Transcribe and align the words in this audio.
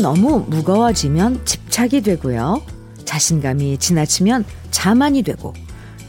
너무 0.00 0.44
무거워지면 0.48 1.44
집착이 1.44 2.02
되고요. 2.02 2.62
자신감이 3.04 3.78
지나치면 3.78 4.44
자만이 4.70 5.22
되고 5.22 5.54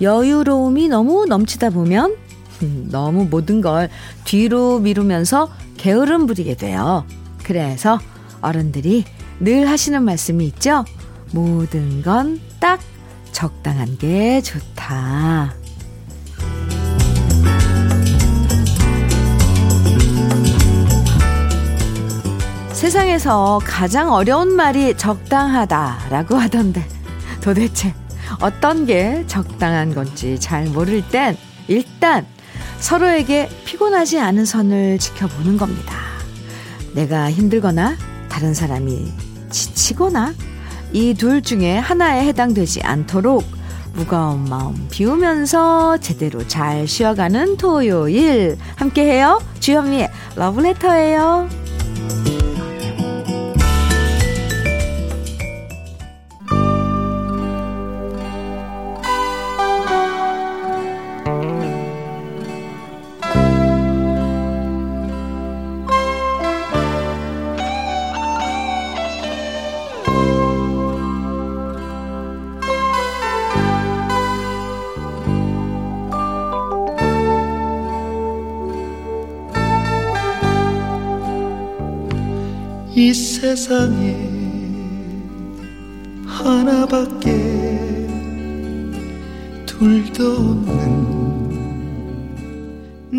여유로움이 0.01 0.87
너무 0.87 1.25
넘치다 1.25 1.71
보면 1.71 2.15
음, 2.63 2.87
너무 2.91 3.25
모든 3.25 3.61
걸 3.61 3.89
뒤로 4.23 4.79
미루면서 4.79 5.49
게으름 5.77 6.27
부리게 6.27 6.55
돼요. 6.55 7.05
그래서 7.43 7.99
어른들이 8.41 9.03
늘 9.39 9.67
하시는 9.67 10.03
말씀이 10.03 10.45
있죠. 10.45 10.85
모든 11.31 12.01
건 12.03 12.39
딱 12.61 12.79
적당한 13.31 13.97
게 13.97 14.39
좋다. 14.41 15.55
세상에서 22.81 23.59
가장 23.63 24.11
어려운 24.11 24.55
말이 24.55 24.97
적당하다라고 24.97 26.35
하던데 26.35 26.83
도대체 27.39 27.93
어떤 28.39 28.87
게 28.87 29.23
적당한 29.27 29.93
건지 29.93 30.39
잘 30.39 30.65
모를 30.65 31.07
땐 31.07 31.37
일단 31.67 32.25
서로에게 32.79 33.49
피곤하지 33.65 34.19
않은 34.19 34.45
선을 34.45 34.97
지켜보는 34.97 35.57
겁니다. 35.57 35.93
내가 36.95 37.29
힘들거나 37.29 37.95
다른 38.29 38.55
사람이 38.55 39.13
지치거나 39.51 40.33
이 40.91 41.13
둘 41.13 41.43
중에 41.43 41.77
하나에 41.77 42.25
해당되지 42.25 42.81
않도록 42.81 43.43
무거운 43.93 44.45
마음 44.45 44.87
비우면서 44.89 45.99
제대로 45.99 46.47
잘 46.47 46.87
쉬어가는 46.87 47.57
토요일 47.57 48.57
함께해요. 48.75 49.39
주현미의 49.59 50.09
러브레터예요. 50.35 51.60
세상에 83.51 84.15
하나밖에 86.25 88.07
둘도 89.65 90.35
없는 90.37 91.49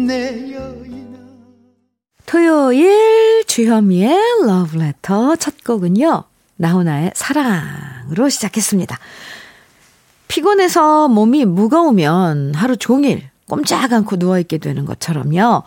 내 0.06 0.54
여인아 0.54 1.18
토요일 2.24 3.44
주현미의 3.46 4.16
러브레터 4.46 5.36
첫 5.36 5.62
곡은요. 5.64 6.24
나훈아의 6.56 7.10
사랑으로 7.14 8.30
시작했습니다. 8.30 8.98
피곤해서 10.28 11.08
몸이 11.08 11.44
무거우면 11.44 12.54
하루 12.54 12.78
종일 12.78 13.28
꼼짝 13.50 13.92
않고 13.92 14.16
누워있게 14.16 14.56
되는 14.56 14.86
것처럼요. 14.86 15.62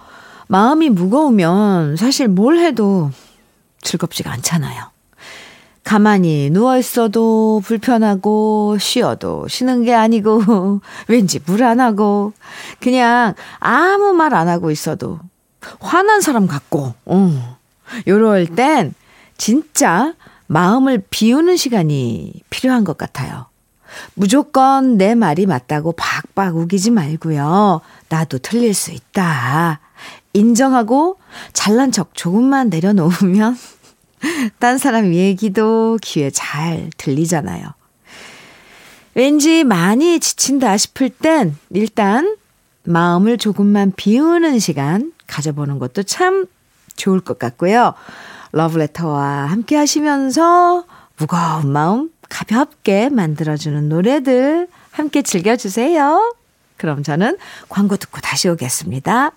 마음이 0.47 0.89
무거우면 0.89 1.97
사실 1.97 2.27
뭘 2.27 2.57
해도 2.57 3.11
즐겁지가 3.85 4.31
않잖아요. 4.33 4.91
가만히 5.83 6.49
누워있어도 6.49 7.61
불편하고, 7.63 8.77
쉬어도 8.79 9.47
쉬는 9.47 9.83
게 9.83 9.93
아니고, 9.93 10.81
왠지 11.07 11.37
불안하고, 11.39 12.33
그냥 12.79 13.35
아무 13.59 14.13
말 14.13 14.33
안 14.33 14.47
하고 14.49 14.71
있어도 14.71 15.19
화난 15.79 16.21
사람 16.21 16.47
같고, 16.47 16.93
어. 17.05 17.57
요럴 18.07 18.47
땐 18.47 18.95
진짜 19.37 20.13
마음을 20.47 21.03
비우는 21.11 21.55
시간이 21.55 22.33
필요한 22.49 22.83
것 22.83 22.97
같아요. 22.97 23.45
무조건 24.15 24.97
내 24.97 25.13
말이 25.13 25.45
맞다고 25.45 25.91
박박 25.91 26.57
우기지 26.57 26.89
말고요. 26.91 27.81
나도 28.09 28.39
틀릴 28.39 28.73
수 28.73 28.91
있다. 28.91 29.79
인정하고 30.33 31.17
잘난 31.53 31.91
척 31.91 32.13
조금만 32.13 32.69
내려놓으면 32.69 33.57
딴 34.59 34.77
사람 34.77 35.13
얘기도 35.13 35.97
귀에 36.01 36.29
잘 36.29 36.89
들리잖아요. 36.97 37.65
왠지 39.13 39.63
많이 39.63 40.19
지친다 40.19 40.75
싶을 40.77 41.09
땐 41.09 41.57
일단 41.69 42.37
마음을 42.83 43.37
조금만 43.37 43.93
비우는 43.95 44.59
시간 44.59 45.13
가져보는 45.27 45.79
것도 45.79 46.03
참 46.03 46.45
좋을 46.95 47.19
것 47.21 47.39
같고요. 47.39 47.93
러브레터와 48.51 49.47
함께 49.47 49.75
하시면서 49.75 50.85
무거운 51.17 51.71
마음 51.71 52.09
가볍게 52.29 53.09
만들어주는 53.09 53.89
노래들 53.89 54.67
함께 54.91 55.21
즐겨주세요. 55.21 56.35
그럼 56.77 57.03
저는 57.03 57.37
광고 57.69 57.97
듣고 57.97 58.19
다시 58.21 58.49
오겠습니다. 58.49 59.31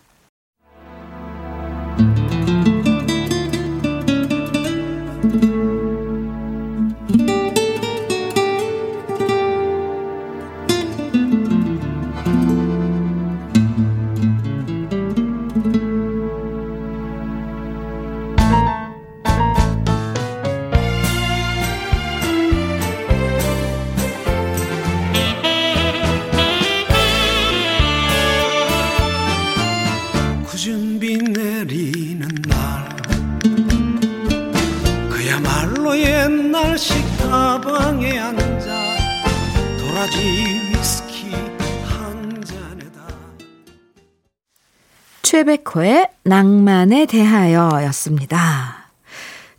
낭만에 46.29 47.07
대하여 47.07 47.71
였습니다. 47.87 48.91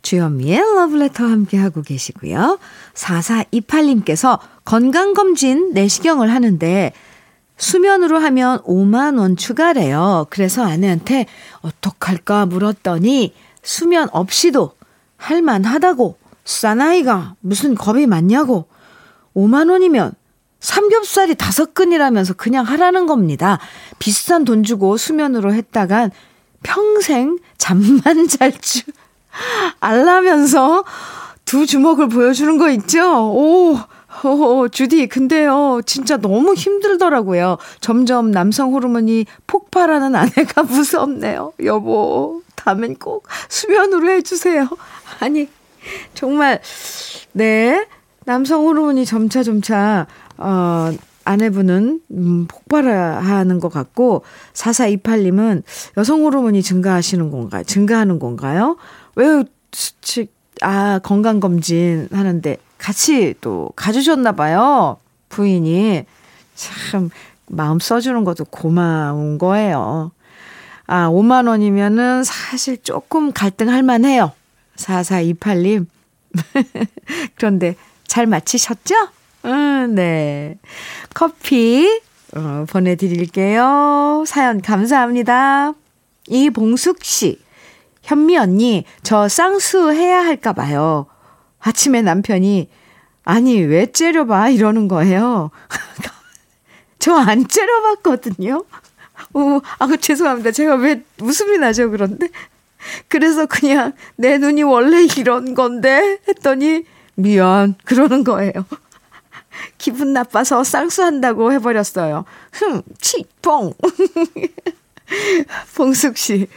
주현미의 0.02 0.60
러브레터 0.76 1.24
함께하고 1.24 1.82
계시고요. 1.82 2.58
4428님께서 2.94 4.38
건강검진 4.64 5.72
내시경을 5.74 6.32
하는데 6.32 6.92
수면으로 7.56 8.18
하면 8.18 8.60
5만원 8.60 9.36
추가래요. 9.36 10.26
그래서 10.30 10.64
아내한테 10.64 11.26
어떡할까 11.60 12.46
물었더니 12.46 13.34
수면 13.62 14.08
없이도 14.12 14.72
할만하다고 15.18 16.18
싸나이가 16.44 17.34
무슨 17.40 17.74
겁이 17.74 18.06
많냐고 18.06 18.66
5만원이면 19.34 20.14
삼겹살이 20.60 21.34
다섯 21.34 21.74
근이라면서 21.74 22.34
그냥 22.34 22.64
하라는 22.64 23.06
겁니다. 23.06 23.58
비싼 23.98 24.44
돈 24.44 24.62
주고 24.62 24.96
수면으로 24.96 25.52
했다간 25.52 26.10
평생 26.62 27.38
잠만 27.58 28.26
잘 28.28 28.52
줄 28.60 28.84
알라면서 29.80 30.84
두 31.44 31.66
주먹을 31.66 32.08
보여주는 32.08 32.58
거 32.58 32.70
있죠? 32.70 33.32
오, 33.32 33.78
오, 34.24 34.68
주디, 34.68 35.08
근데요, 35.08 35.80
진짜 35.86 36.16
너무 36.16 36.54
힘들더라고요. 36.54 37.58
점점 37.80 38.30
남성 38.30 38.72
호르몬이 38.72 39.26
폭발하는 39.46 40.14
아내가 40.14 40.62
무섭네요. 40.68 41.52
여보, 41.64 42.42
다음엔 42.54 42.96
꼭 42.96 43.26
수면으로 43.48 44.10
해주세요. 44.10 44.68
아니, 45.20 45.48
정말, 46.14 46.60
네. 47.32 47.86
남성 48.26 48.64
호르몬이 48.66 49.04
점차 49.04 49.42
점차, 49.42 50.06
어, 50.36 50.92
아내분은, 51.24 52.00
음, 52.10 52.46
폭발하는 52.48 53.60
것 53.60 53.68
같고, 53.70 54.22
4428님은 54.54 55.62
여성 55.96 56.22
호르몬이 56.22 56.62
증가하시는 56.62 57.30
건가요? 57.30 57.62
증가하는 57.64 58.18
건가요? 58.18 58.76
왜, 59.16 59.44
수칙, 59.72 60.32
아, 60.62 60.98
건강 61.02 61.40
검진 61.40 62.08
하는데 62.12 62.56
같이 62.78 63.34
또 63.40 63.70
가주셨나 63.76 64.32
봐요. 64.32 64.98
부인이. 65.28 66.04
참, 66.54 67.10
마음 67.46 67.78
써주는 67.78 68.24
것도 68.24 68.44
고마운 68.46 69.38
거예요. 69.38 70.12
아, 70.86 71.08
5만 71.08 71.48
원이면은 71.48 72.24
사실 72.24 72.82
조금 72.82 73.32
갈등할 73.32 73.82
만해요. 73.82 74.32
4428님. 74.76 75.86
그런데 77.36 77.76
잘 78.06 78.26
마치셨죠? 78.26 78.94
음, 79.44 79.94
네. 79.94 80.58
커피 81.14 82.00
어, 82.36 82.64
보내드릴게요. 82.68 84.24
사연 84.26 84.60
감사합니다. 84.60 85.72
이봉숙 86.28 87.02
씨. 87.04 87.40
현미 88.02 88.36
언니, 88.38 88.84
저 89.02 89.28
쌍수 89.28 89.92
해야 89.92 90.24
할까 90.24 90.52
봐요. 90.52 91.06
아침에 91.58 92.02
남편이, 92.02 92.68
아니, 93.24 93.60
왜 93.60 93.86
째려봐? 93.92 94.50
이러는 94.50 94.88
거예요. 94.88 95.50
저 96.98 97.14
안 97.16 97.46
째려봤거든요. 97.48 98.64
오, 99.34 99.60
아, 99.78 99.96
죄송합니다. 100.00 100.50
제가 100.52 100.74
왜 100.76 101.02
웃음이 101.20 101.58
나죠, 101.58 101.90
그런데? 101.90 102.28
그래서 103.08 103.46
그냥 103.46 103.92
내 104.16 104.38
눈이 104.38 104.62
원래 104.62 105.04
이런 105.18 105.54
건데? 105.54 106.18
했더니, 106.28 106.84
미안. 107.14 107.74
그러는 107.84 108.24
거예요. 108.24 108.52
기분 109.78 110.12
나빠서 110.12 110.64
쌍수한다고 110.64 111.52
해버렸어요. 111.52 112.24
흥, 112.52 112.82
치, 113.00 113.24
뽕. 113.42 113.72
봉숙 115.74 116.16
씨. 116.16 116.48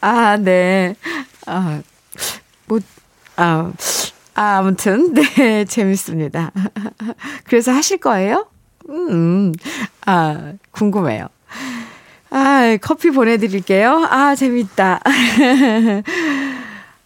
아, 0.00 0.36
네. 0.36 0.94
아, 1.46 1.80
뭐, 2.66 2.80
아, 3.36 3.72
아, 4.34 4.58
아무튼, 4.58 5.12
네, 5.36 5.64
재밌습니다. 5.64 6.52
그래서 7.44 7.72
하실 7.72 7.98
거예요? 7.98 8.46
음, 8.88 9.52
아, 10.06 10.52
궁금해요. 10.70 11.28
아, 12.30 12.78
커피 12.80 13.10
보내드릴게요. 13.10 14.06
아, 14.10 14.34
재밌다. 14.34 15.00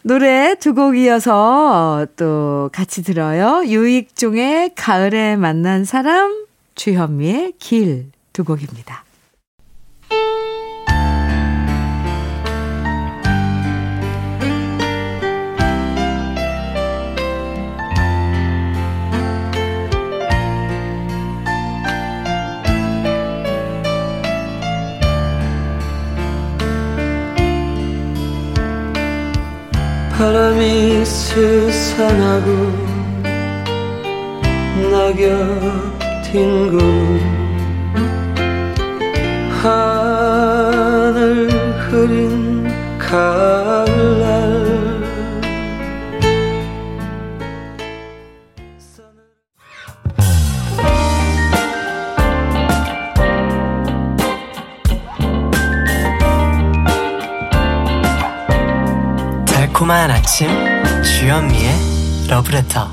노래 0.07 0.55
두 0.55 0.73
곡 0.73 0.97
이어서 0.97 2.07
또 2.15 2.71
같이 2.73 3.03
들어요. 3.03 3.65
유익종의 3.67 4.77
가을에 4.77 5.35
만난 5.35 5.85
사람, 5.85 6.47
주현미의 6.77 7.55
길 7.59 8.13
두 8.33 8.45
곡입니다. 8.45 9.06
바람이 30.19 31.05
스산하고 31.05 32.49
낙엽 34.91 35.23
뒹군 36.25 37.21
하늘 39.63 41.51
흐린 41.81 42.67
가 42.99 43.86
달콤한 59.77 60.11
아침 60.11 60.49
주현미의 61.03 61.71
러브레터 62.31 62.89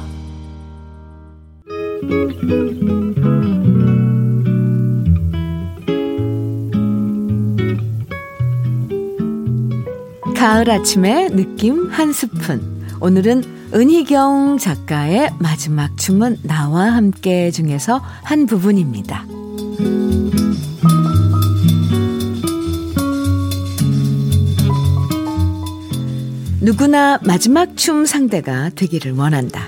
가을 10.35 10.69
아침의 10.69 11.29
느낌 11.29 11.89
한 11.89 12.11
스푼. 12.11 12.85
오늘은 12.99 13.43
은희경 13.73 14.57
작가의 14.57 15.31
마지막 15.39 15.97
춤은 15.97 16.39
나와 16.43 16.91
함께 16.93 17.49
중에서 17.49 18.01
한 18.23 18.45
부분입니다. 18.45 19.25
누구나 26.63 27.19
마지막 27.25 27.75
춤 27.75 28.05
상대가 28.05 28.69
되기를 28.69 29.11
원한다. 29.11 29.67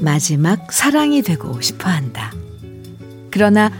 마지막 0.00 0.72
사랑이 0.72 1.20
되고 1.20 1.60
싶어 1.60 1.90
한다. 1.90 2.32
그러나 3.30 3.70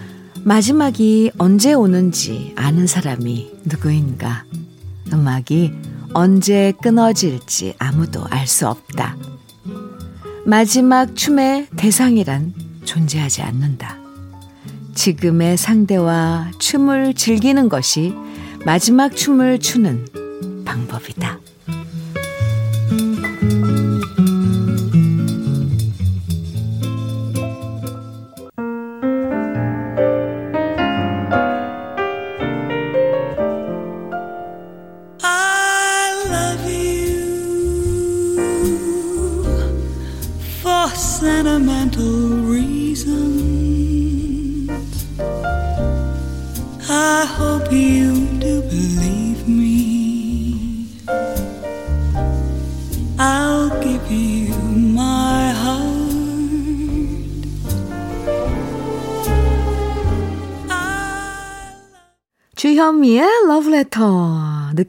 마지막이 0.43 1.31
언제 1.39 1.73
오는지 1.73 2.53
아는 2.55 2.87
사람이 2.87 3.51
누구인가? 3.65 4.45
음악이 5.11 5.73
언제 6.13 6.75
끊어질지 6.83 7.77
아무도 7.79 8.23
알 8.29 8.47
수 8.47 8.69
없다. 8.69 9.17
마지막 10.45 11.17
춤의 11.17 11.69
대상이란 11.79 12.53
존재하지 12.85 13.41
않는다. 13.41 13.97
지금의 14.95 15.57
상대와 15.57 16.51
춤을 16.59 17.15
즐기는 17.15 17.71
것이 17.71 18.13
마지막 18.67 19.17
춤을 19.17 19.61
추는 19.61 20.05
방법이다. 20.67 21.41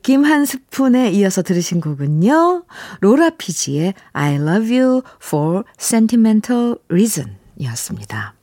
느낌 0.06 0.24
한 0.24 0.46
스푼에 0.46 1.10
이어서 1.10 1.42
들으신 1.42 1.82
곡은요. 1.82 2.66
로라 3.02 3.32
피지의 3.40 3.96
I 4.14 4.36
love 4.36 4.80
you 4.80 5.02
for 5.20 5.64
sentimental 5.80 6.76
reason 6.90 7.38
이었습니다. 7.58 8.36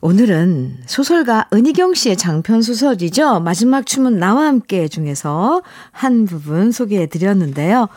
오늘은 0.00 0.84
소설가 0.86 1.48
은희경 1.52 1.94
씨의 1.94 2.16
장편 2.16 2.62
소설이죠. 2.62 3.40
마지막 3.40 3.84
춤은 3.84 4.20
나와 4.20 4.46
함께 4.46 4.86
중에서 4.86 5.64
한 5.90 6.24
부분 6.26 6.70
소개해 6.70 7.06
드렸는데요. 7.06 7.88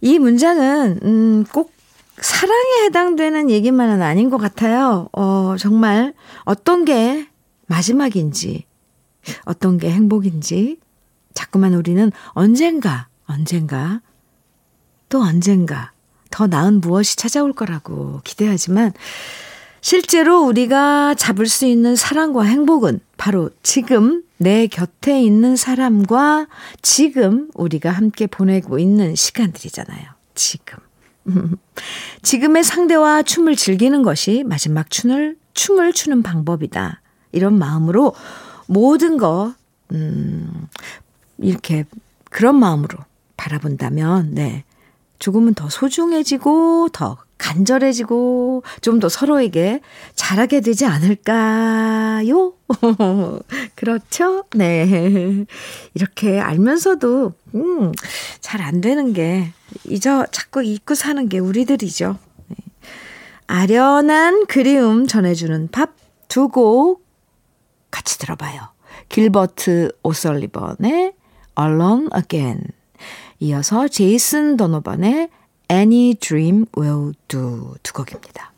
이 0.00 0.18
문장은, 0.18 0.98
음, 1.04 1.44
꼭 1.52 1.70
사랑에 2.18 2.86
해당되는 2.86 3.48
얘기만은 3.48 4.02
아닌 4.02 4.28
것 4.28 4.38
같아요. 4.38 5.08
어, 5.12 5.54
정말 5.56 6.14
어떤 6.44 6.84
게 6.84 7.28
마지막인지, 7.68 8.64
어떤 9.44 9.78
게 9.78 9.88
행복인지, 9.88 10.78
자꾸만 11.38 11.72
우리는 11.74 12.10
언젠가, 12.30 13.06
언젠가, 13.26 14.00
또 15.08 15.22
언젠가 15.22 15.92
더 16.30 16.48
나은 16.48 16.80
무엇이 16.80 17.14
찾아올 17.14 17.52
거라고 17.52 18.20
기대하지만, 18.24 18.92
실제로 19.80 20.44
우리가 20.44 21.14
잡을 21.14 21.46
수 21.46 21.64
있는 21.64 21.94
사랑과 21.94 22.42
행복은 22.42 22.98
바로 23.16 23.50
지금 23.62 24.24
내 24.36 24.66
곁에 24.66 25.22
있는 25.22 25.54
사람과 25.54 26.48
지금 26.82 27.48
우리가 27.54 27.90
함께 27.90 28.26
보내고 28.26 28.80
있는 28.80 29.14
시간들이잖아요. 29.14 30.08
지금. 30.34 30.78
지금의 32.22 32.64
상대와 32.64 33.22
춤을 33.22 33.54
즐기는 33.54 34.02
것이 34.02 34.42
마지막 34.44 34.90
춤을, 34.90 35.36
춤을 35.54 35.92
추는 35.92 36.24
방법이다. 36.24 37.00
이런 37.30 37.56
마음으로 37.60 38.16
모든 38.66 39.18
거, 39.18 39.54
음, 39.92 40.66
이렇게 41.38 41.84
그런 42.30 42.56
마음으로 42.56 42.98
바라본다면, 43.36 44.34
네. 44.34 44.64
조금은 45.18 45.54
더 45.54 45.68
소중해지고 45.68 46.90
더 46.92 47.16
간절해지고 47.38 48.62
좀 48.82 49.00
더 49.00 49.08
서로에게 49.08 49.80
잘하게 50.14 50.60
되지 50.60 50.86
않을까요? 50.86 52.52
그렇죠? 53.74 54.44
네. 54.54 55.44
이렇게 55.94 56.40
알면서도, 56.40 57.32
음, 57.54 57.92
잘 58.40 58.60
안 58.62 58.80
되는 58.80 59.12
게, 59.12 59.52
이저 59.84 60.26
자꾸 60.30 60.62
잊고 60.62 60.94
사는 60.94 61.28
게 61.28 61.38
우리들이죠. 61.38 62.16
네. 62.48 62.56
아련한 63.46 64.46
그리움 64.46 65.06
전해주는 65.06 65.68
밥두곡 65.70 67.04
같이 67.90 68.18
들어봐요. 68.18 68.60
길버트 69.08 69.92
오설리번의 70.02 71.12
Alone 71.57 72.09
Again. 72.15 72.71
이어서 73.39 73.87
제이슨 73.87 74.57
도노반의 74.57 75.29
Any 75.69 76.15
Dream 76.15 76.65
Will 76.77 77.13
Do 77.27 77.75
두 77.83 77.93
곡입니다. 77.93 78.51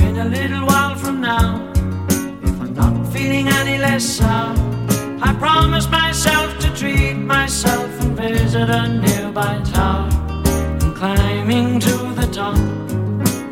In 0.00 0.16
a 0.16 0.24
little 0.24 0.64
while 0.66 0.96
from 0.96 1.20
now, 1.20 1.60
if 2.42 2.60
I'm 2.60 2.74
not 2.74 3.06
feeling 3.12 3.48
any 3.48 3.78
less 3.78 4.04
sour, 4.04 4.54
I 5.22 5.34
promise 5.38 5.88
myself 5.90 6.58
to 6.60 6.70
treat 6.74 7.14
myself 7.14 7.88
and 8.00 8.16
visit 8.16 8.68
a 8.68 8.88
nearby 8.88 9.62
tower. 9.72 10.21
And 11.52 11.52
climbing 11.52 11.78
to 11.80 11.94
the 12.14 12.26
top, 12.32 12.56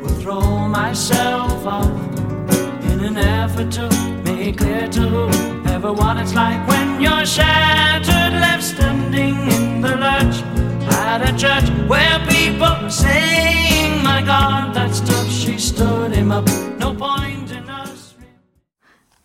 will 0.02 0.16
throw 0.20 0.66
myself 0.66 1.66
off 1.66 1.86
in 2.90 3.00
an 3.04 3.18
effort 3.18 3.70
to 3.72 3.88
make 4.24 4.56
clear 4.56 4.88
to 4.88 5.28
everyone 5.66 6.16
it's 6.16 6.34
like 6.34 6.66
when 6.66 7.02
you're 7.02 7.26
shattered, 7.26 8.32
left 8.40 8.62
standing 8.62 9.36
in 9.56 9.82
the 9.82 9.94
lurch 9.94 10.42
at 10.90 11.20
a 11.28 11.36
church 11.36 11.68
where 11.86 12.18
people 12.26 12.64
are 12.64 12.90
saying, 12.90 14.02
My 14.02 14.22
God, 14.22 14.74
that 14.74 14.94
stuff 14.94 15.28
she 15.28 15.58
stood 15.58 16.12
him 16.12 16.32
up. 16.32 16.48
No 16.78 16.94
point 16.94 17.50
in 17.52 17.68
us. 17.68 18.14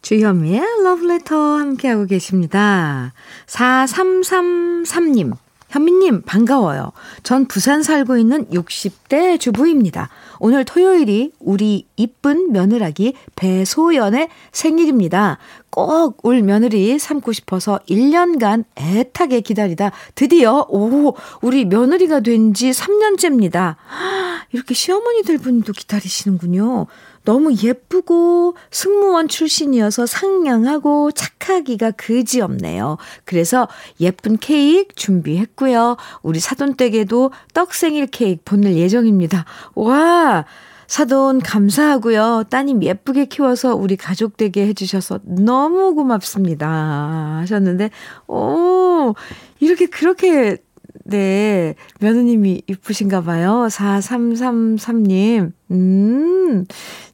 주현미의 0.01 0.61
러브레터 0.83 1.55
함께하고 1.55 2.05
계십니다. 2.05 3.13
4333님, 3.47 5.37
현미님 5.68 6.22
반가워요. 6.22 6.92
전 7.22 7.46
부산 7.46 7.82
살고 7.82 8.16
있는 8.18 8.46
60대 8.46 9.38
주부입니다. 9.40 10.08
오늘 10.38 10.64
토요일이 10.64 11.32
우리 11.40 11.86
이쁜 11.96 12.52
며느라기 12.52 13.14
배소연의 13.36 14.28
생일입니다. 14.52 15.38
꼭 15.70 16.18
울 16.22 16.42
며느리 16.42 16.98
삼고 16.98 17.32
싶어서 17.32 17.78
1년간 17.88 18.64
애타게 18.76 19.40
기다리다 19.42 19.92
드디어 20.14 20.64
오 20.68 21.14
우리 21.42 21.64
며느리가 21.64 22.20
된 22.20 22.52
지 22.54 22.70
3년째입니다. 22.70 23.76
이렇게 24.52 24.72
시어머니들 24.74 25.38
분도 25.38 25.72
기다리시는군요. 25.72 26.86
너무 27.26 27.52
예쁘고 27.62 28.56
승무원 28.70 29.28
출신이어서 29.28 30.06
상냥하고 30.06 31.10
착하기가 31.10 31.90
그지없네요. 31.90 32.96
그래서 33.24 33.68
예쁜 34.00 34.38
케이크 34.38 34.94
준비했고요. 34.94 35.96
우리 36.22 36.38
사돈댁에도 36.40 37.32
떡 37.52 37.74
생일 37.74 38.06
케이크 38.06 38.40
보낼 38.44 38.76
예정입니다. 38.76 39.44
와! 39.74 40.46
사돈 40.86 41.40
감사하고요. 41.40 42.44
따님 42.48 42.80
예쁘게 42.84 43.24
키워서 43.24 43.74
우리 43.74 43.96
가족 43.96 44.36
되게 44.36 44.68
해주셔서 44.68 45.18
너무 45.24 45.96
고맙습니다. 45.96 47.38
하셨는데, 47.40 47.90
오, 48.28 49.14
이렇게 49.58 49.86
그렇게 49.86 50.58
네. 51.08 51.74
며느님이 52.00 52.62
이쁘신가 52.66 53.22
봐요. 53.22 53.68
4333님. 53.70 55.52
음, 55.70 56.64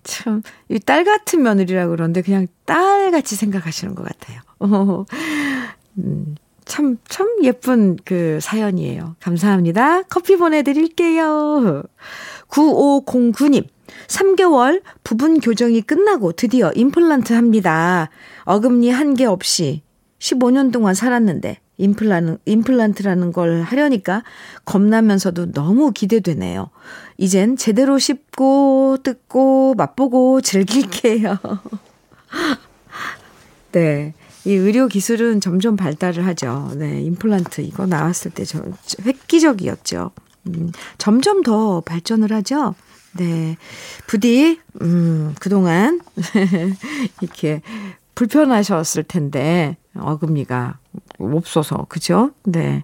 참, 0.03 0.43
이 0.71 0.79
딸 0.79 1.05
같은 1.05 1.43
며느리라고 1.43 1.91
그러는데 1.91 2.23
그냥 2.23 2.47
딸 2.65 3.11
같이 3.11 3.37
생각하시는 3.37 3.95
것 3.95 4.05
같아요. 4.07 4.41
어, 4.61 5.05
음, 5.99 6.35
참, 6.65 6.97
참 7.09 7.29
예쁜 7.43 7.97
그 8.05 8.39
사연이에요. 8.41 9.17
감사합니다. 9.21 10.03
커피 10.05 10.37
보내드릴게요. 10.37 11.83
9509님. 12.49 13.67
3개월 14.09 14.81
부분 15.05 15.39
교정이 15.41 15.83
끝나고 15.83 16.33
드디어 16.33 16.73
임플란트 16.73 17.35
합니다. 17.35 18.09
어금니 18.45 18.91
한 18.91 19.15
개 19.15 19.27
없이 19.27 19.83
15년 20.19 20.73
동안 20.73 20.95
살았는데 20.95 21.59
임플란트, 21.83 22.39
임플란트라는 22.45 23.33
걸 23.33 23.63
하려니까 23.63 24.23
겁나면서도 24.65 25.53
너무 25.53 25.91
기대되네요. 25.91 26.71
이젠 27.19 27.57
제대로 27.57 27.99
씹고 27.99 28.99
뜯고 29.03 29.75
맛보고 29.77 30.41
즐길게요. 30.41 31.39
네. 33.73 34.15
이 34.45 34.53
의료 34.53 34.89
기술은 34.89 35.41
점점 35.41 35.77
발달을 35.77 36.27
하죠. 36.27 36.71
네. 36.77 37.01
임플란트 37.03 37.63
이거 37.63 37.87
나왔을 37.87 38.31
때 38.31 38.45
저, 38.45 38.63
획기적이었죠. 39.05 40.13
음, 40.49 40.73
점점 40.99 41.43
더 41.43 41.81
발전을 41.81 42.33
하죠. 42.33 42.75
네. 43.17 43.57
부디, 44.07 44.59
음, 44.81 45.35
그동안 45.39 46.01
이렇게 47.21 47.61
불편하셨을 48.15 49.05
텐데, 49.05 49.77
어금니가 49.97 50.79
없어서, 51.19 51.87
그죠? 51.89 52.31
네. 52.45 52.83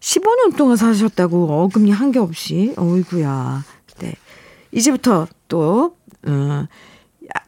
15년 0.00 0.56
동안 0.56 0.76
사셨다고 0.76 1.62
어금니 1.64 1.90
한 1.90 2.12
개 2.12 2.18
없이, 2.18 2.74
어이구야. 2.76 3.64
네. 3.98 4.14
이제부터 4.72 5.26
또, 5.48 5.96
어, 6.26 6.66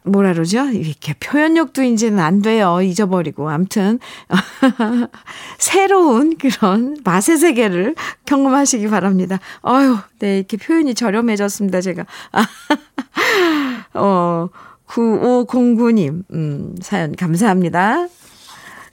뭐라 0.05 0.33
그러죠? 0.33 0.65
이렇게 0.69 1.13
표현력도 1.13 1.83
이제는 1.83 2.19
안 2.19 2.41
돼요. 2.41 2.81
잊어버리고. 2.81 3.49
암튼, 3.49 3.99
새로운 5.57 6.37
그런 6.37 6.97
맛의 7.03 7.37
세계를 7.37 7.95
경험하시기 8.25 8.87
바랍니다. 8.89 9.39
어휴, 9.61 9.97
네, 10.19 10.37
이렇게 10.37 10.57
표현이 10.57 10.93
저렴해졌습니다, 10.95 11.81
제가. 11.81 12.05
어, 13.95 14.49
9509님, 14.93 16.23
음, 16.33 16.75
사연 16.81 17.15
감사합니다. 17.15 18.07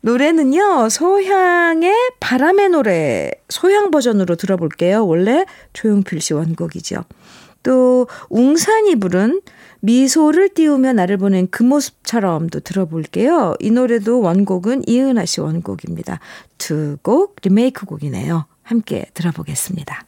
노래는요, 0.02 0.88
소향의 0.88 1.92
바람의 2.20 2.70
노래, 2.70 3.30
소향 3.50 3.90
버전으로 3.90 4.36
들어볼게요. 4.36 5.06
원래 5.06 5.44
조용필 5.74 6.20
씨 6.22 6.32
원곡이죠. 6.32 7.04
또, 7.62 8.06
웅산이 8.30 8.96
부른 8.96 9.42
미소를 9.80 10.54
띄우며 10.54 10.94
나를 10.94 11.18
보낸 11.18 11.48
그 11.50 11.62
모습처럼도 11.62 12.60
들어볼게요. 12.60 13.54
이 13.60 13.70
노래도 13.70 14.20
원곡은 14.20 14.84
이은하 14.86 15.26
씨 15.26 15.40
원곡입니다. 15.40 16.20
두 16.56 16.98
곡 17.02 17.36
리메이크 17.42 17.84
곡이네요. 17.84 18.46
함께 18.62 19.06
들어보겠습니다. 19.12 20.04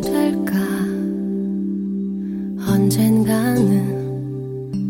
될까? 0.00 0.56
언젠가는 2.66 3.98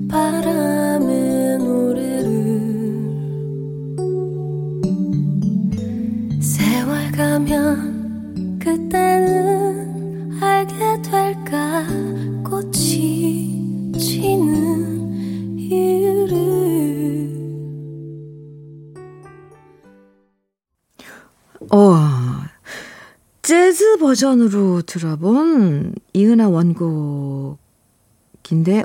바람의 0.08 1.58
노래를 1.58 2.28
세월 6.40 7.12
가면 7.12 8.58
그때는 8.58 10.32
알게 10.42 11.02
될까? 11.02 11.86
꽃이 12.44 12.87
재즈 23.78 23.98
버전으로 23.98 24.82
들어본 24.82 25.94
이은하 26.12 26.48
원곡인데, 26.48 27.56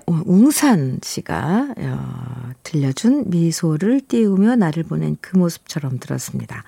어, 0.05 0.21
웅산 0.23 0.99
씨가 1.01 1.73
어, 1.75 2.51
들려준 2.61 3.31
미소를 3.31 4.01
띄우며 4.01 4.55
나를 4.55 4.83
보낸 4.83 5.17
그 5.19 5.35
모습처럼 5.35 5.97
들었습니다. 5.97 6.63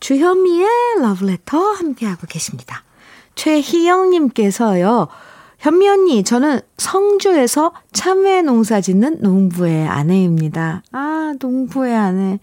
주현미의 0.00 0.66
러브레터 1.02 1.58
함께하고 1.58 2.26
계십니다. 2.26 2.84
최희영님께서요, 3.34 5.08
현미 5.58 5.88
언니, 5.90 6.24
저는 6.24 6.60
성주에서 6.78 7.74
참외 7.92 8.40
농사 8.40 8.80
짓는 8.80 9.18
농부의 9.20 9.86
아내입니다. 9.86 10.82
아, 10.92 11.34
농부의 11.38 11.94
아내. 11.94 12.40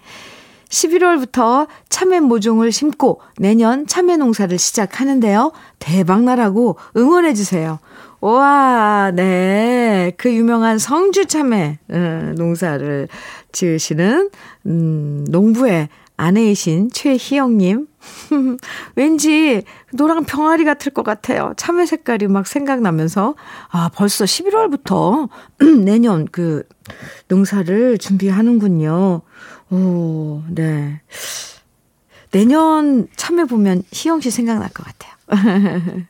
11월부터 0.70 1.68
참외 1.90 2.20
모종을 2.20 2.72
심고 2.72 3.22
내년 3.38 3.88
참외 3.88 4.18
농사를 4.18 4.58
시작하는데요. 4.58 5.52
대박 5.80 6.24
나라고 6.24 6.78
응원해 6.96 7.34
주세요. 7.34 7.80
와, 8.22 9.12
네. 9.14 10.12
그 10.18 10.34
유명한 10.34 10.78
성주 10.78 11.26
참외 11.26 11.80
어, 11.90 12.34
농사를 12.36 13.08
지으시는 13.52 14.30
음, 14.66 15.26
농부의 15.30 15.90
아내이신 16.20 16.90
최희영님. 16.92 17.88
왠지 18.96 19.64
노랑 19.94 20.26
병아리 20.26 20.66
같을 20.66 20.94
것 20.94 21.04
같아요. 21.04 21.54
참외 21.56 21.86
색깔이 21.86 22.28
막 22.28 22.46
생각나면서. 22.46 23.36
아, 23.70 23.90
벌써 23.94 24.26
11월부터 24.26 25.30
내년 25.86 26.28
그 26.30 26.68
농사를 27.30 27.98
준비하는군요. 27.98 29.22
오, 29.72 30.44
네. 30.50 31.02
내년 32.32 33.08
참외 33.16 33.46
보면 33.46 33.84
희영 33.94 34.20
씨 34.20 34.30
생각날 34.30 34.70
것 34.70 34.86
같아요. 34.86 35.14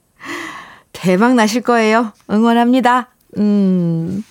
대박 0.91 1.35
나실 1.35 1.61
거예요. 1.61 2.13
응원합니다. 2.31 3.09
음. 3.37 4.23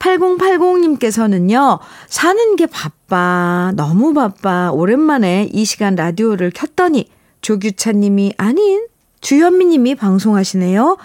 8080님께서는요, 0.00 1.78
사는 2.08 2.56
게 2.56 2.66
바빠, 2.66 3.72
너무 3.76 4.12
바빠, 4.12 4.72
오랜만에 4.72 5.48
이 5.52 5.64
시간 5.64 5.94
라디오를 5.94 6.50
켰더니, 6.50 7.08
조규찬님이 7.42 8.34
아닌 8.36 8.86
주현미님이 9.20 9.94
방송하시네요. 9.94 10.96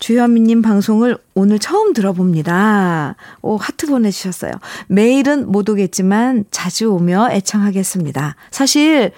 주현미님 0.00 0.60
방송을 0.60 1.16
오늘 1.34 1.58
처음 1.58 1.92
들어봅니다. 1.92 3.16
오, 3.42 3.56
하트 3.56 3.86
보내주셨어요. 3.86 4.52
매일은 4.88 5.50
못 5.50 5.68
오겠지만 5.68 6.44
자주 6.50 6.92
오며 6.92 7.28
애청하겠습니다. 7.30 8.36
사실 8.50 9.12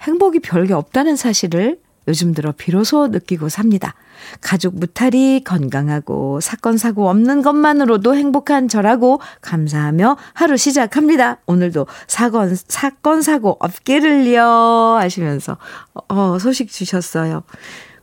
행복이 0.00 0.40
별게 0.40 0.72
없다는 0.72 1.16
사실을 1.16 1.78
요즘 2.08 2.32
들어 2.34 2.52
비로소 2.56 3.08
느끼고 3.08 3.48
삽니다. 3.48 3.94
가족 4.40 4.74
무탈이 4.76 5.42
건강하고 5.44 6.40
사건 6.40 6.76
사고 6.76 7.08
없는 7.08 7.42
것만으로도 7.42 8.14
행복한 8.14 8.68
저라고 8.68 9.20
감사하며 9.40 10.16
하루 10.34 10.56
시작합니다. 10.56 11.38
오늘도 11.46 11.86
사건 12.06 12.54
사건 12.68 13.22
사고 13.22 13.56
없기를요 13.60 14.42
하시면서 15.00 15.56
어 16.08 16.38
소식 16.38 16.70
주셨어요. 16.70 17.42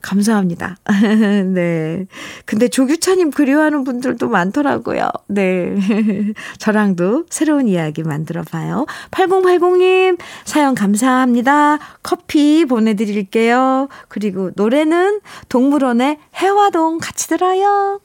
감사합니다. 0.01 0.77
네. 1.53 2.05
근데 2.45 2.67
조규차님 2.67 3.31
그리워하는 3.31 3.83
분들도 3.83 4.29
많더라고요. 4.29 5.09
네. 5.27 5.75
저랑도 6.59 7.25
새로운 7.29 7.67
이야기 7.67 8.03
만들어 8.03 8.43
봐요. 8.43 8.85
8080님, 9.11 10.17
사연 10.45 10.75
감사합니다. 10.75 11.79
커피 12.03 12.65
보내드릴게요. 12.65 13.87
그리고 14.07 14.51
노래는 14.55 15.21
동물원의 15.49 16.19
해화동 16.35 16.99
같이 16.99 17.27
들어요. 17.27 17.99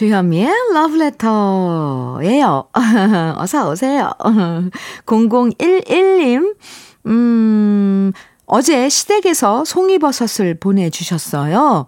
주현미의 0.00 0.48
러브레터예요. 0.72 2.68
어서 3.36 3.70
오세요. 3.70 4.10
0011님, 5.04 6.56
음, 7.04 8.12
어제 8.46 8.88
시댁에서 8.88 9.66
송이버섯을 9.66 10.58
보내주셨어요. 10.58 11.84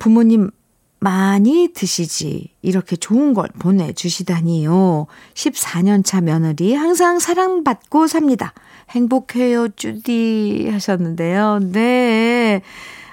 부모님 0.00 0.50
많이 0.98 1.68
드시지. 1.72 2.54
이렇게 2.60 2.96
좋은 2.96 3.34
걸 3.34 3.46
보내주시다니요. 3.56 5.06
14년차 5.34 6.24
며느리 6.24 6.74
항상 6.74 7.20
사랑받고 7.20 8.08
삽니다. 8.08 8.52
행복해요, 8.90 9.68
쭈디. 9.68 10.70
하셨는데요. 10.72 11.60
네. 11.70 12.62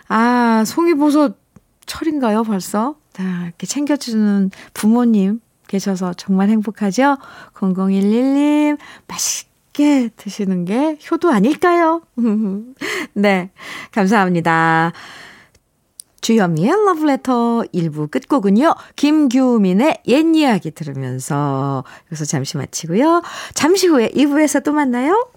아, 0.08 0.64
송이버섯 0.66 1.38
철인가요, 1.86 2.42
벌써? 2.42 2.96
자, 3.14 3.44
이렇게 3.46 3.68
챙겨주는 3.68 4.52
부모님 4.74 5.42
계셔서 5.68 6.14
정말 6.14 6.50
행복하죠? 6.50 7.18
0011님, 7.54 8.78
맛있게 9.08 10.10
드시는 10.16 10.66
게 10.66 10.98
효도 11.12 11.30
아닐까요? 11.30 12.02
네, 13.14 13.52
감사합니다. 13.92 14.94
주현미의 16.22 16.72
러브레터 16.86 17.64
1부 17.74 18.12
끝곡은요. 18.12 18.76
김규민의 18.96 20.02
옛 20.08 20.36
이야기 20.36 20.72
들으면서 20.72 21.84
여기서 22.08 22.26
잠시 22.26 22.58
마치고요. 22.58 23.22
잠시 23.54 23.88
후에 23.88 24.10
2부에서 24.10 24.64
또 24.64 24.74
만나요. 24.74 25.30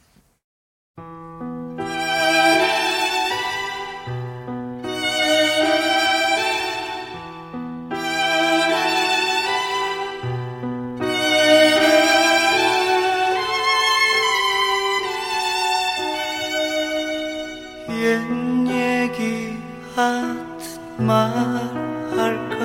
옛 18.03 18.21
얘기 18.67 19.57
하듯 19.95 20.81
말할까? 20.99 22.59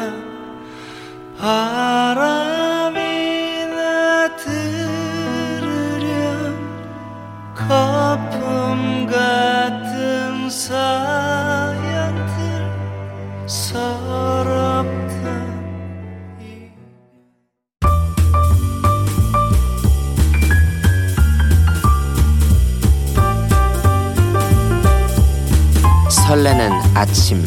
바람 1.38 2.27
아침 26.98 27.46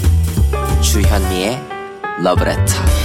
주현미의 0.81 1.61
러브레터 2.23 3.00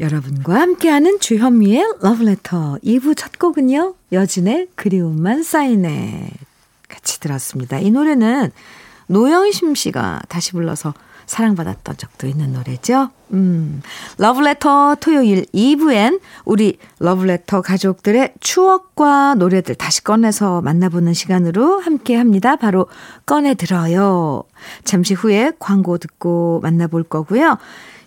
여러분과 0.00 0.60
함께하는 0.60 1.20
주현미의 1.20 1.98
러브레터 2.00 2.78
2부 2.82 3.16
첫 3.16 3.38
곡은요. 3.38 3.94
여진의 4.10 4.70
그리움만 4.74 5.44
쌓이네 5.44 6.30
같이 6.88 7.20
들었습니다. 7.20 7.78
이 7.78 7.92
노래는 7.92 8.50
노영심 9.06 9.76
씨가 9.76 10.22
다시 10.28 10.50
불러서 10.50 10.94
사랑받았던 11.26 11.96
적도 11.96 12.26
있는 12.26 12.54
노래죠. 12.54 13.10
음, 13.32 13.82
러브레터 14.18 14.96
토요일 14.98 15.44
2부엔 15.54 16.20
우리 16.44 16.78
러브레터 16.98 17.62
가족들의 17.62 18.34
추억과 18.40 19.34
노래들 19.34 19.76
다시 19.76 20.02
꺼내서 20.02 20.60
만나보는 20.62 21.14
시간으로 21.14 21.78
함께 21.78 22.16
합니다. 22.16 22.56
바로 22.56 22.88
꺼내들어요. 23.26 24.42
잠시 24.82 25.14
후에 25.14 25.52
광고 25.60 25.98
듣고 25.98 26.58
만나볼 26.64 27.04
거고요. 27.04 27.58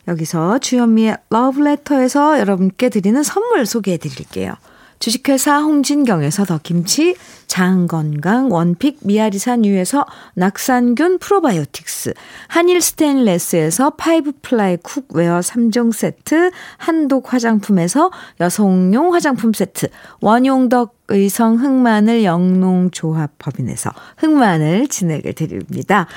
여기서 0.09 0.59
주현미의 0.59 1.17
러브레터에서 1.29 2.39
여러분께 2.39 2.89
드리는 2.89 3.21
선물 3.23 3.65
소개해 3.65 3.97
드릴게요. 3.97 4.53
주식회사 4.99 5.59
홍진경에서 5.61 6.45
더김치, 6.45 7.15
장건강 7.47 8.51
one 8.51 8.72
pick 8.72 8.99
미아리산 9.01 9.65
유에서 9.65 10.05
낙산균 10.35 11.19
프로바이오틱스, 11.19 12.13
한일 12.47 12.81
스테인레스에서 12.81 13.91
five 13.91 14.33
ply 14.41 14.77
cookware 14.77 15.39
3종 15.39 15.93
세트, 15.93 16.51
한독 16.77 17.33
화장품에서 17.33 18.11
여성용 18.39 19.13
화장품 19.13 19.53
세트, 19.53 19.87
원용덕 20.21 20.99
의성 21.07 21.55
흑마늘 21.55 22.23
영농조합법인에서 22.23 23.91
흑마늘 24.17 24.87
진액을 24.87 25.33
드립니다. 25.33 26.07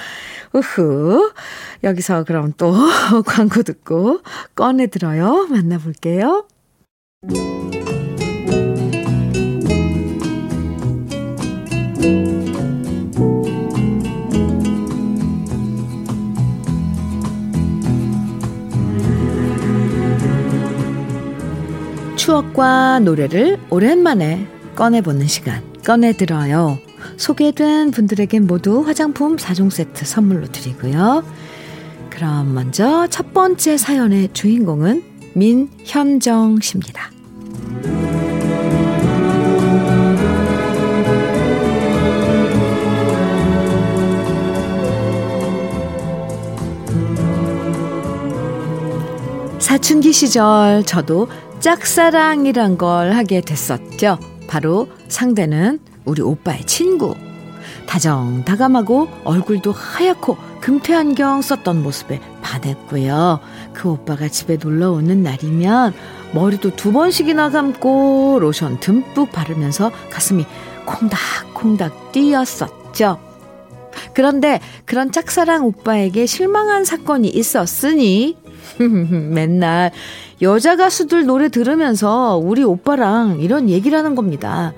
우후. 0.53 1.33
여기서 1.83 2.25
그럼 2.25 2.53
또 2.59 2.75
광고 3.25 3.63
듣고 3.63 4.21
꺼내들어요. 4.55 5.47
만나볼게요. 5.49 6.47
추억과 22.23 23.01
노래를 23.01 23.59
오랜만에 23.69 24.47
꺼내보는 24.77 25.27
시간, 25.27 25.61
꺼내들어요. 25.85 26.79
소개된 27.17 27.91
분들에겐 27.91 28.47
모두 28.47 28.83
화장품 28.83 29.35
4종 29.35 29.71
세트 29.71 30.05
선물로 30.05 30.47
드리고요. 30.47 31.25
그럼 32.11 32.55
먼저 32.55 33.09
첫 33.09 33.35
번째 33.35 33.77
사연의 33.77 34.29
주인공은 34.35 35.03
민현정 35.35 36.61
씨입니다. 36.61 37.11
사춘기 49.59 50.13
시절 50.13 50.85
저도 50.87 51.27
짝사랑이란 51.63 52.77
걸 52.77 53.13
하게 53.13 53.41
됐었죠. 53.41 54.19
바로 54.49 54.89
상대는 55.07 55.79
우리 56.05 56.21
오빠의 56.21 56.65
친구. 56.67 57.15
다정다감하고 57.87 59.09
얼굴도 59.23 59.71
하얗고 59.71 60.37
금태 60.61 60.93
안경 60.93 61.41
썼던 61.41 61.81
모습에 61.85 62.21
반했고요. 62.43 63.39
그 63.75 63.91
오빠가 63.91 64.27
집에 64.27 64.57
놀러 64.57 64.91
오는 64.91 65.23
날이면 65.23 65.95
머리도 66.35 66.75
두 66.75 66.91
번씩이나 66.93 67.51
감고 67.51 68.39
로션 68.41 68.81
듬뿍 68.81 69.31
바르면서 69.31 69.93
가슴이 70.11 70.45
콩닥콩닥 70.85 72.11
뛰었었죠. 72.11 73.21
그런데 74.15 74.59
그런 74.85 75.13
짝사랑 75.13 75.65
오빠에게 75.65 76.27
실망한 76.27 76.85
사건이 76.85 77.29
있었으니 77.29 78.42
맨날 79.31 79.91
여자 80.41 80.77
가수들 80.77 81.27
노래 81.27 81.49
들으면서 81.49 82.37
우리 82.37 82.63
오빠랑 82.63 83.41
이런 83.41 83.69
얘기를 83.69 83.97
하는 83.97 84.15
겁니다. 84.15 84.73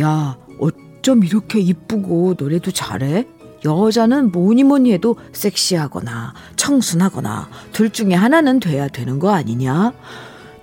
야, 0.00 0.36
어쩜 0.58 1.24
이렇게 1.24 1.60
이쁘고 1.60 2.34
노래도 2.38 2.70
잘해? 2.70 3.26
여자는 3.64 4.30
뭐니 4.30 4.64
뭐니 4.64 4.92
해도 4.92 5.16
섹시하거나 5.32 6.34
청순하거나 6.56 7.48
둘 7.72 7.90
중에 7.90 8.14
하나는 8.14 8.60
돼야 8.60 8.88
되는 8.88 9.18
거 9.18 9.30
아니냐? 9.30 9.92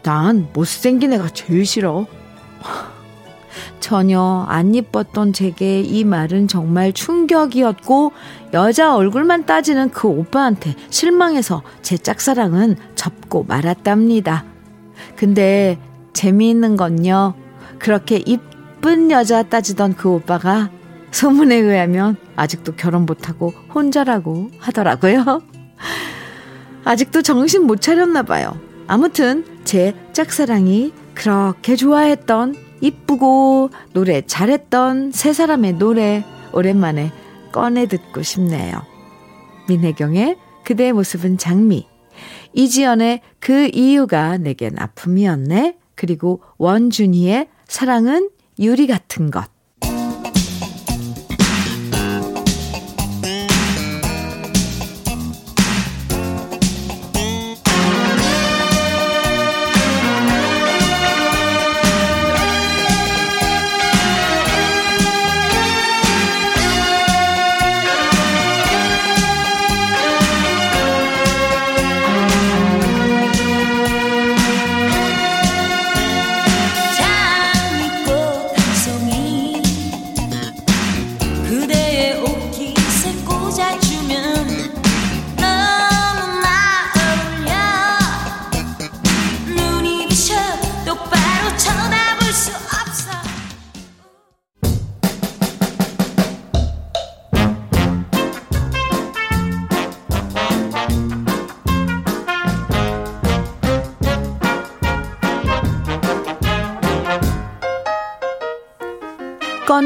난 0.03 0.49
못생긴 0.53 1.13
애가 1.13 1.29
제일 1.29 1.65
싫어. 1.65 2.05
전혀 3.79 4.45
안 4.47 4.73
이뻤던 4.75 5.33
제게 5.33 5.81
이 5.81 6.03
말은 6.03 6.47
정말 6.47 6.93
충격이었고 6.93 8.11
여자 8.53 8.95
얼굴만 8.95 9.45
따지는 9.45 9.89
그 9.89 10.07
오빠한테 10.07 10.75
실망해서 10.89 11.63
제 11.81 11.97
짝사랑은 11.97 12.75
접고 12.95 13.43
말았답니다. 13.43 14.45
근데 15.15 15.77
재미있는 16.13 16.75
건요. 16.75 17.33
그렇게 17.79 18.17
이쁜 18.17 19.11
여자 19.11 19.43
따지던 19.43 19.95
그 19.95 20.09
오빠가 20.09 20.69
소문에 21.11 21.55
의하면 21.55 22.15
아직도 22.35 22.75
결혼 22.75 23.05
못하고 23.05 23.53
혼자라고 23.73 24.49
하더라고요. 24.59 25.41
아직도 26.83 27.21
정신 27.21 27.67
못 27.67 27.81
차렸나 27.81 28.23
봐요. 28.23 28.57
아무튼 28.87 29.45
제 29.63 29.95
짝사랑이 30.13 30.93
그렇게 31.13 31.75
좋아했던 31.75 32.55
이쁘고 32.81 33.69
노래 33.93 34.21
잘했던 34.25 35.11
세 35.11 35.33
사람의 35.33 35.73
노래 35.73 36.23
오랜만에 36.51 37.11
꺼내 37.51 37.85
듣고 37.85 38.21
싶네요. 38.23 38.81
민혜경의 39.67 40.37
그대의 40.65 40.93
모습은 40.93 41.37
장미, 41.37 41.87
이지연의 42.53 43.21
그 43.39 43.69
이유가 43.73 44.37
내겐 44.37 44.77
아픔이었네, 44.77 45.77
그리고 45.95 46.41
원준이의 46.57 47.47
사랑은 47.67 48.29
유리 48.59 48.87
같은 48.87 49.31
것. 49.31 49.49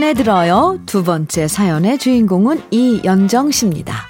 꺼내들어요. 0.06 0.82
두 0.86 1.04
번째 1.04 1.48
사연의 1.48 1.98
주인공은 1.98 2.62
이연정 2.70 3.50
씨입니다. 3.50 4.08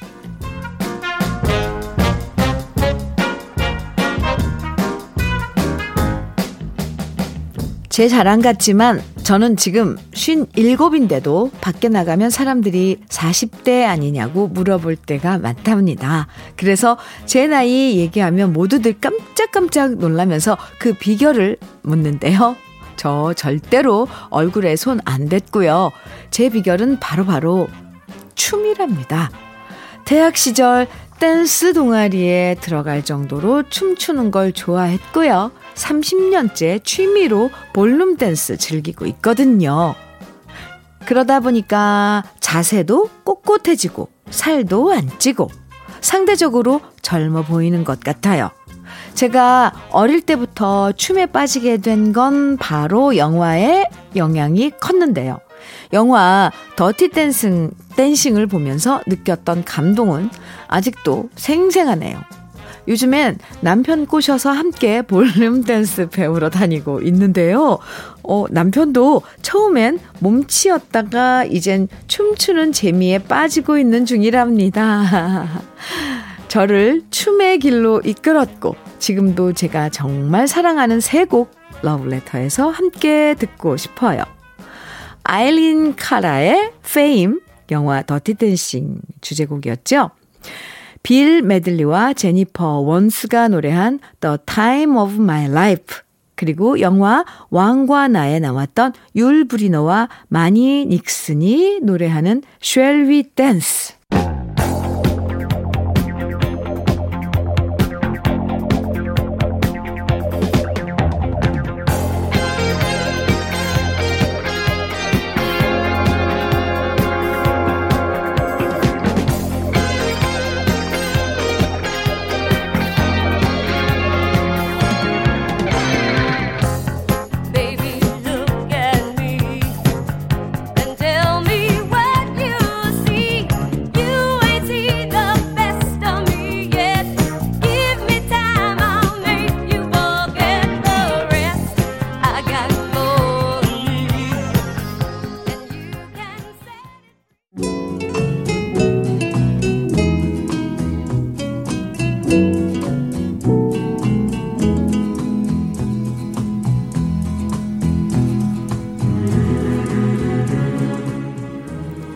제 7.87 8.09
자랑 8.09 8.41
같지만 8.41 9.01
저는 9.23 9.55
지금 9.55 9.95
57인데도 10.11 11.51
밖에 11.61 11.87
나가면 11.87 12.29
사람들이 12.29 12.97
40대 13.07 13.85
아니냐고 13.85 14.49
물어볼 14.49 14.97
때가 14.97 15.37
많답니다. 15.37 16.27
그래서 16.57 16.97
제 17.25 17.47
나이 17.47 17.97
얘기하면 17.97 18.51
모두들 18.51 18.99
깜짝깜짝 18.99 19.95
놀라면서 19.95 20.57
그 20.77 20.93
비결을 20.93 21.57
묻는데요. 21.83 22.57
저 22.95 23.33
절대로 23.33 24.07
얼굴에 24.29 24.75
손 24.75 24.99
안 25.05 25.27
댔고요. 25.29 25.91
제 26.31 26.49
비결은 26.49 26.99
바로 26.99 27.25
바로 27.25 27.67
춤이랍니다. 28.35 29.29
대학 30.05 30.37
시절 30.37 30.87
댄스 31.19 31.73
동아리에 31.73 32.57
들어갈 32.61 33.03
정도로 33.03 33.63
춤추는 33.69 34.31
걸 34.31 34.51
좋아했고요. 34.51 35.51
30년째 35.75 36.83
취미로 36.83 37.49
볼룸 37.73 38.17
댄스 38.17 38.57
즐기고 38.57 39.05
있거든요. 39.07 39.95
그러다 41.05 41.39
보니까 41.39 42.23
자세도 42.39 43.09
꼿꼿해지고 43.23 44.09
살도 44.29 44.91
안 44.91 45.09
찌고 45.19 45.49
상대적으로 46.01 46.81
젊어 47.01 47.43
보이는 47.43 47.83
것 47.83 47.99
같아요. 47.99 48.49
제가 49.15 49.73
어릴 49.91 50.21
때부터 50.21 50.91
춤에 50.91 51.25
빠지게 51.27 51.77
된 51.77 52.13
건 52.13 52.57
바로 52.57 53.17
영화의 53.17 53.89
영향이 54.15 54.71
컸는데요. 54.79 55.39
영화 55.93 56.51
Dirty 56.75 57.09
Dancing, 57.09 57.71
Dancing을 57.95 58.47
보면서 58.47 59.01
느꼈던 59.07 59.65
감동은 59.65 60.29
아직도 60.67 61.29
생생하네요. 61.35 62.21
요즘엔 62.87 63.39
남편 63.61 64.05
꼬셔서 64.05 64.51
함께 64.51 65.01
볼룸 65.01 65.63
댄스 65.63 66.07
배우러 66.09 66.49
다니고 66.49 67.01
있는데요. 67.01 67.79
어, 68.23 68.45
남편도 68.49 69.23
처음엔 69.41 69.99
몸치였다가 70.19 71.45
이젠 71.45 71.87
춤추는 72.07 72.71
재미에 72.73 73.17
빠지고 73.19 73.77
있는 73.79 74.05
중이랍니다. 74.05 75.61
저를 76.55 77.01
춤의 77.09 77.59
길로 77.59 77.99
이끌었고, 77.99 78.77
지금도 78.97 79.51
제가 79.51 79.89
정말 79.89 80.47
사랑하는 80.47 81.01
세 81.01 81.25
곡 81.25 81.51
러브레터에서 81.81 82.69
함께 82.69 83.35
듣고 83.37 83.75
싶어요. 83.75 84.23
아일린 85.25 85.97
카라의 85.97 86.71
Fame, 86.93 87.41
영화 87.71 88.01
Dirty 88.03 88.35
Dancing 88.35 89.01
주제곡이었죠. 89.19 90.11
빌 91.03 91.41
메들리와 91.41 92.13
제니퍼 92.13 92.79
원스가 92.79 93.49
노래한 93.49 93.99
The 94.21 94.37
Time 94.45 94.95
of 94.95 95.15
My 95.15 95.47
Life 95.49 96.03
그리고 96.35 96.79
영화 96.79 97.25
왕과 97.49 98.07
나에 98.07 98.39
나왔던 98.39 98.93
율 99.17 99.45
브리너와 99.45 100.07
마니 100.29 100.85
닉슨이 100.85 101.81
노래하는 101.83 102.43
Shall 102.63 103.09
We 103.09 103.23
Dance 103.35 103.94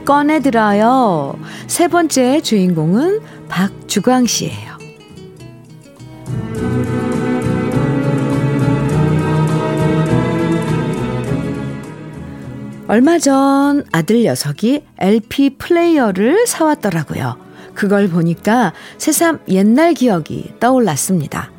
꺼내 0.05 0.39
들어요. 0.39 1.37
세 1.67 1.87
번째 1.87 2.41
주인공은 2.41 3.19
박주광 3.47 4.25
씨예요. 4.25 4.79
얼마 12.87 13.19
전 13.19 13.85
아들 13.91 14.23
녀석이 14.23 14.83
LP 14.97 15.57
플레이어를 15.59 16.47
사왔더라고요. 16.47 17.48
그걸 17.79 18.09
보니까 18.09 18.73
새삼 18.97 19.39
옛날 19.47 19.93
기억이 19.93 20.55
떠올랐습니다. 20.59 21.49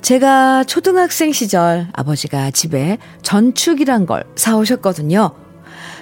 제가 0.00 0.64
초등학생 0.64 1.30
시절 1.30 1.88
아버지가 1.92 2.50
집에 2.52 2.96
전축이란 3.20 4.06
걸 4.06 4.24
사오셨거든요. 4.34 5.32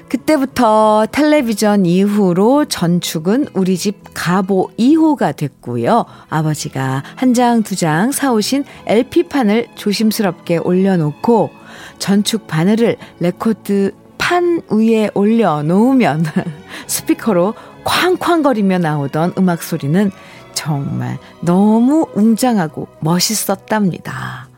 그때부터 0.09 1.07
텔레비전 1.11 1.85
이후로 1.85 2.67
전축은 2.67 3.49
우리 3.55 3.77
집 3.77 3.97
가보 4.15 4.71
2호가 4.79 5.35
됐고요. 5.35 6.05
아버지가 6.29 7.03
한 7.17 7.35
장, 7.35 7.65
두 7.65 7.75
장 7.75 8.13
사오신 8.13 8.65
LP판을 8.87 9.67
조심스럽게 9.75 10.59
올려놓고 10.59 11.51
전축 11.99 12.47
바늘을 12.47 12.99
레코드 13.19 13.91
판 14.17 14.63
위에 14.71 15.11
올려놓으면 15.15 16.25
스피커로 16.87 17.55
쾅쾅거리며 17.85 18.79
나오던 18.79 19.35
음악 19.39 19.63
소리는 19.63 20.11
정말 20.55 21.19
너무 21.41 22.07
웅장하고 22.15 22.89
멋있었답니다. 23.01 24.49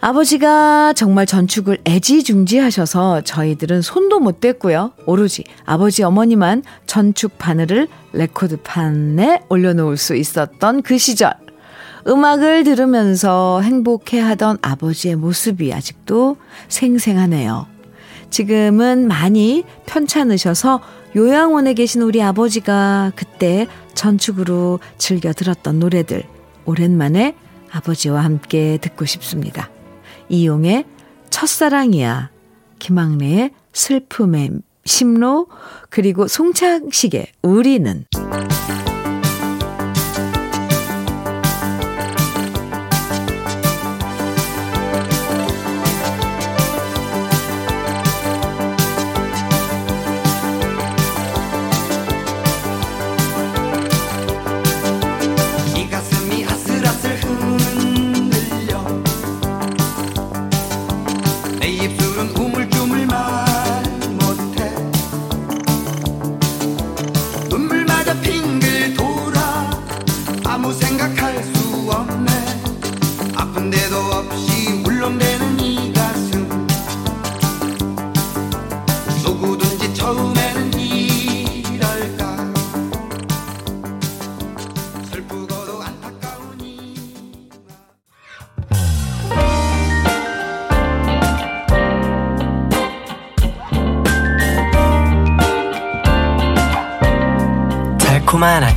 아버지가 0.00 0.92
정말 0.92 1.24
전축을 1.24 1.78
애지중지하셔서 1.86 3.22
저희들은 3.22 3.80
손도 3.80 4.20
못 4.20 4.38
댔고요. 4.38 4.92
오로지 5.06 5.44
아버지 5.64 6.02
어머니만 6.02 6.62
전축 6.86 7.38
바늘을 7.38 7.88
레코드판에 8.12 9.44
올려놓을 9.48 9.96
수 9.96 10.14
있었던 10.14 10.82
그 10.82 10.98
시절. 10.98 11.32
음악을 12.06 12.64
들으면서 12.64 13.62
행복해 13.62 14.20
하던 14.20 14.58
아버지의 14.60 15.16
모습이 15.16 15.72
아직도 15.72 16.36
생생하네요. 16.68 17.66
지금은 18.28 19.08
많이 19.08 19.64
편찮으셔서 19.86 20.80
요양원에 21.16 21.74
계신 21.74 22.02
우리 22.02 22.22
아버지가 22.22 23.12
그때 23.14 23.68
전축으로 23.94 24.80
즐겨 24.98 25.32
들었던 25.32 25.78
노래들 25.78 26.24
오랜만에 26.64 27.36
아버지와 27.70 28.24
함께 28.24 28.78
듣고 28.80 29.04
싶습니다. 29.04 29.70
이용의 30.28 30.84
첫사랑이야, 31.30 32.30
김학래의 32.78 33.50
슬픔의 33.72 34.50
심로, 34.84 35.48
그리고 35.90 36.28
송창식의 36.28 37.26
우리는. 37.42 38.04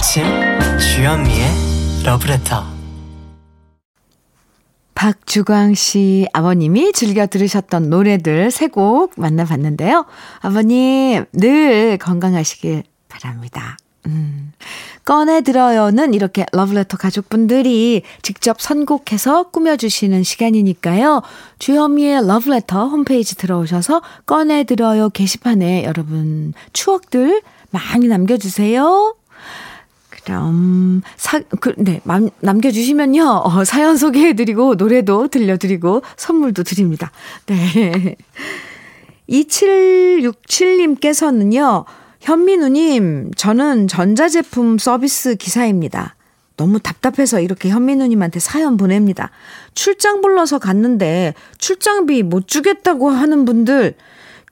아침 0.08 0.24
주현미의 0.80 1.46
러브레터 2.06 2.64
박주광 4.96 5.74
씨 5.74 6.26
아버님이 6.32 6.94
즐겨 6.94 7.28
들으셨던 7.28 7.90
노래들 7.90 8.50
세 8.50 8.70
곡 8.70 9.12
만나봤는데요. 9.18 10.06
아버님 10.40 11.26
늘 11.34 11.98
건강하시길 11.98 12.84
바랍니다. 13.10 13.76
음. 14.06 14.54
꺼내 15.04 15.42
들어요는 15.42 16.14
이렇게 16.14 16.46
러브레터 16.54 16.96
가족분들이 16.96 18.04
직접 18.22 18.62
선곡해서 18.62 19.50
꾸며주시는 19.50 20.24
시간이니까요. 20.24 21.22
주현미의 21.60 22.26
러브레터 22.26 22.88
홈페이지 22.88 23.36
들어오셔서 23.36 24.02
꺼내 24.26 24.64
들어요 24.64 25.10
게시판에 25.10 25.84
여러분 25.84 26.54
추억들 26.72 27.42
많이 27.72 28.08
남겨주세요. 28.08 29.17
그럼, 30.28 31.02
사, 31.16 31.40
그, 31.62 31.74
네, 31.78 32.02
맘, 32.04 32.30
남겨주시면요, 32.42 33.44
어, 33.46 33.64
사연 33.64 33.96
소개해드리고, 33.96 34.76
노래도 34.76 35.30
들려드리고, 35.30 36.02
선물도 36.18 36.64
드립니다. 36.64 37.14
네. 37.46 38.18
2767님께서는요, 39.30 41.86
현민우님, 42.20 43.32
저는 43.38 43.88
전자제품 43.88 44.80
서비스 44.80 45.36
기사입니다. 45.36 46.18
너무 46.58 46.82
답답해서 46.82 47.40
이렇게 47.40 47.70
현민우님한테 47.70 48.42
사연 48.42 48.76
보냅니다. 48.76 49.32
출장 49.76 50.20
불러서 50.20 50.60
갔는데 50.60 51.36
출장비 51.58 52.24
못 52.24 52.50
주겠다고 52.50 53.12
하는 53.12 53.46
분들, 53.46 53.96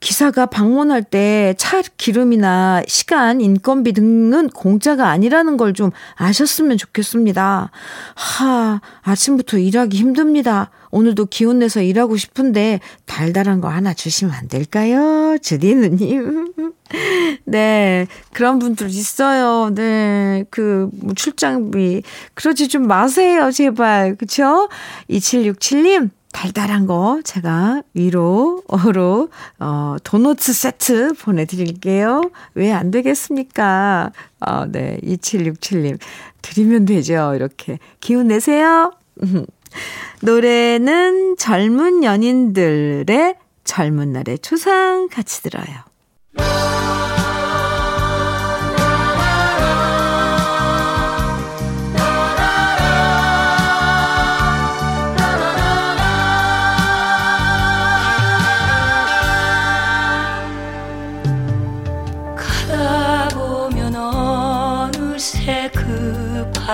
기사가 0.00 0.46
방문할 0.46 1.02
때 1.02 1.54
차 1.58 1.82
기름이나 1.96 2.82
시간, 2.86 3.40
인건비 3.40 3.92
등은 3.92 4.50
공짜가 4.50 5.08
아니라는 5.10 5.56
걸 5.56 5.72
좀 5.76 5.90
아셨으면 6.14 6.78
좋겠습니다. 6.78 7.70
하, 8.14 8.80
아침부터 9.02 9.58
일하기 9.58 9.96
힘듭니다. 9.96 10.70
오늘도 10.90 11.26
기운 11.26 11.58
내서 11.58 11.82
일하고 11.82 12.16
싶은데 12.16 12.80
달달한 13.04 13.60
거 13.60 13.68
하나 13.68 13.92
주시면 13.92 14.32
안 14.34 14.48
될까요? 14.48 15.36
주디 15.42 15.74
누님. 15.74 16.52
네, 17.44 18.06
그런 18.32 18.58
분들 18.58 18.88
있어요. 18.88 19.70
네, 19.74 20.44
그, 20.50 20.88
뭐 20.94 21.12
출장비. 21.14 22.02
그러지 22.34 22.68
좀 22.68 22.86
마세요, 22.86 23.50
제발. 23.50 24.14
그쵸? 24.14 24.68
2767님, 25.10 26.10
달달한 26.36 26.86
거 26.86 27.22
제가 27.24 27.80
위로로, 27.94 29.30
어, 29.58 29.96
도너츠 30.04 30.52
세트 30.52 31.14
보내드릴게요. 31.14 32.30
왜 32.54 32.72
안 32.72 32.90
되겠습니까? 32.90 34.12
어, 34.40 34.66
네, 34.66 34.98
2767님. 35.02 35.98
드리면 36.42 36.84
되죠. 36.84 37.32
이렇게. 37.34 37.78
기운 38.00 38.28
내세요. 38.28 38.92
노래는 40.20 41.36
젊은 41.38 42.04
연인들의 42.04 43.36
젊은 43.64 44.12
날의 44.12 44.38
초상 44.40 45.08
같이 45.08 45.42
들어요. 45.42 46.85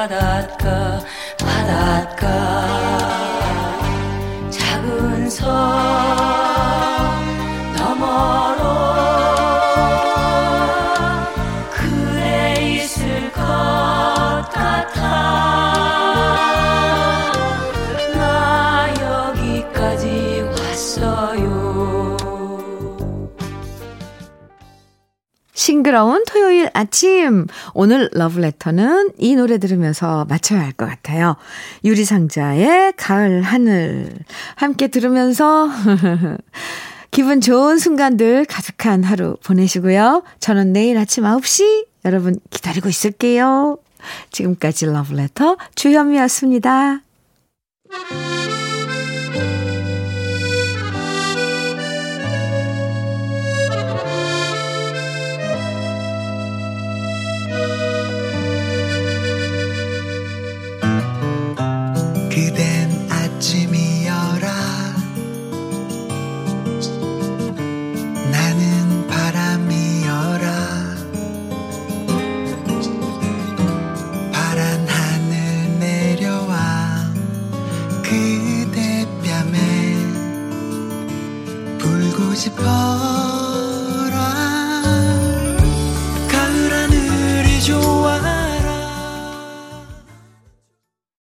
바닷가 0.03 0.99
바닷가. 1.38 2.27
작은 4.51 5.31
섬 5.31 6.41
싱그러운 25.62 26.25
토요일 26.27 26.68
아침. 26.75 27.46
오늘 27.72 28.11
러브레터는 28.12 29.12
이 29.18 29.37
노래 29.37 29.59
들으면서 29.59 30.25
맞춰야 30.29 30.61
할 30.61 30.72
것 30.72 30.87
같아요. 30.87 31.37
유리상자의 31.85 32.94
가을 32.96 33.42
하늘. 33.42 34.11
함께 34.57 34.88
들으면서 34.88 35.68
기분 37.12 37.40
좋은 37.40 37.79
순간들 37.79 38.46
가득한 38.46 39.05
하루 39.05 39.37
보내시고요. 39.44 40.25
저는 40.40 40.72
내일 40.72 40.98
아침 40.98 41.22
9시 41.25 41.87
여러분 42.07 42.35
기다리고 42.51 42.88
있을게요. 42.88 43.79
지금까지 44.33 44.87
러브레터 44.87 45.59
주현미였습니다. 45.77 47.03
好。 82.64 83.02